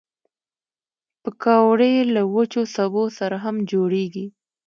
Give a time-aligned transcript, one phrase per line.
[1.23, 4.25] پکورې له وچو سبو سره هم جوړېږي